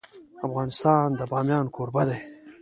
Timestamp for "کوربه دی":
1.75-2.19